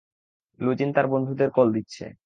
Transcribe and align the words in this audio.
লু 0.59 0.71
জিন 0.73 0.89
তার 0.93 1.07
বন্ধুদের 1.07 1.49
কল 1.49 1.67
দিচ্ছে। 1.73 2.05